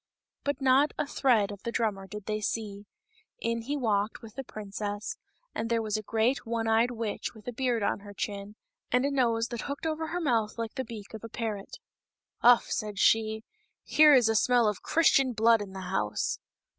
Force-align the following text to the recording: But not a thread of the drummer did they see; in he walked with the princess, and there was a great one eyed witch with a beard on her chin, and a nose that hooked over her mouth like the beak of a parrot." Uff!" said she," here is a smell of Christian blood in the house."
But 0.43 0.59
not 0.61 0.95
a 0.97 1.05
thread 1.05 1.51
of 1.51 1.61
the 1.61 1.71
drummer 1.71 2.07
did 2.07 2.25
they 2.25 2.41
see; 2.41 2.87
in 3.37 3.61
he 3.61 3.77
walked 3.77 4.23
with 4.23 4.33
the 4.33 4.43
princess, 4.43 5.15
and 5.53 5.69
there 5.69 5.83
was 5.83 5.95
a 5.95 6.01
great 6.01 6.43
one 6.43 6.67
eyed 6.67 6.89
witch 6.89 7.35
with 7.35 7.47
a 7.47 7.51
beard 7.53 7.83
on 7.83 7.99
her 7.99 8.11
chin, 8.11 8.55
and 8.91 9.05
a 9.05 9.11
nose 9.11 9.49
that 9.49 9.61
hooked 9.61 9.85
over 9.85 10.07
her 10.07 10.19
mouth 10.19 10.57
like 10.57 10.73
the 10.73 10.83
beak 10.83 11.13
of 11.13 11.23
a 11.23 11.29
parrot." 11.29 11.77
Uff!" 12.41 12.65
said 12.71 12.97
she," 12.97 13.43
here 13.83 14.15
is 14.15 14.27
a 14.27 14.33
smell 14.33 14.67
of 14.67 14.81
Christian 14.81 15.33
blood 15.33 15.61
in 15.61 15.73
the 15.73 15.81
house." 15.81 16.39